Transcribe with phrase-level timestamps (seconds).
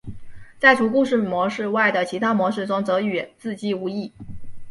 [0.57, 4.11] 在除故事模式外的其他模式中则与自机无异。